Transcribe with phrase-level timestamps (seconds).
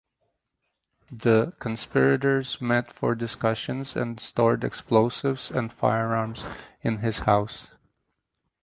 [1.11, 6.43] The conspirators met for discussions and stored explosives and firearms
[6.81, 7.67] in his house.